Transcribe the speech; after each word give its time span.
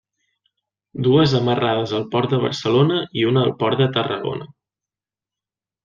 Dues 1.07 1.35
amarrades 1.41 1.93
al 1.99 2.07
port 2.17 2.33
de 2.37 2.41
Barcelona 2.47 2.99
i 3.21 3.29
una 3.35 3.47
al 3.47 3.55
port 3.63 3.87
de 3.87 3.93
Tarragona. 4.01 4.53